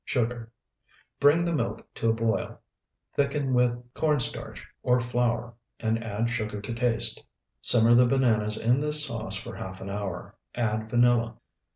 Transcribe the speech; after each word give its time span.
Sugar. 0.03 0.51
Bring 1.19 1.45
the 1.45 1.53
milk 1.53 1.87
to 1.93 2.09
a 2.09 2.13
boil, 2.13 2.59
thicken 3.15 3.53
with 3.53 3.77
corn 3.93 4.17
starch 4.17 4.67
or 4.81 4.99
flour, 4.99 5.53
and 5.79 6.03
add 6.03 6.27
sugar 6.27 6.59
to 6.59 6.73
taste. 6.73 7.23
Simmer 7.61 7.93
the 7.93 8.07
bananas 8.07 8.57
in 8.57 8.81
this 8.81 9.05
sauce 9.05 9.35
for 9.35 9.53
half 9.55 9.79
an 9.79 9.91
hour. 9.91 10.33
Add 10.55 10.89
vanilla. 10.89 11.35